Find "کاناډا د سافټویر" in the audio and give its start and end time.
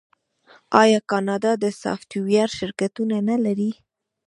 1.11-2.47